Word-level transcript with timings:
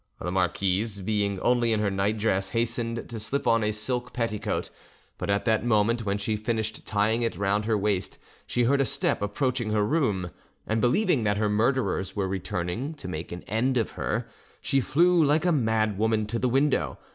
The 0.19 0.31
marquise, 0.31 0.99
being 0.99 1.39
only 1.41 1.71
in 1.71 1.79
her 1.79 1.91
nightdress, 1.91 2.49
hastened 2.49 3.07
to 3.07 3.19
slip 3.19 3.45
on 3.45 3.63
a 3.63 3.69
silk 3.71 4.13
petticoat; 4.13 4.71
but 5.19 5.29
at 5.29 5.45
the 5.45 5.59
moment 5.59 6.07
when 6.07 6.17
she 6.17 6.35
finished 6.35 6.87
tying 6.87 7.21
it 7.21 7.37
round 7.37 7.65
her 7.65 7.77
waist 7.77 8.17
she 8.47 8.63
heard 8.63 8.81
a 8.81 8.85
step 8.85 9.21
approaching 9.21 9.69
her 9.69 9.85
room, 9.85 10.31
and 10.65 10.81
believing 10.81 11.23
that 11.25 11.37
her 11.37 11.49
murderers 11.49 12.15
were 12.15 12.27
returning 12.27 12.95
to 12.95 13.07
make 13.07 13.31
an 13.31 13.43
end 13.43 13.77
of 13.77 13.91
her, 13.91 14.27
she 14.59 14.81
flew 14.81 15.23
like 15.23 15.45
a 15.45 15.51
madwoman 15.51 16.25
to 16.29 16.39
the 16.39 16.49
window. 16.49 16.97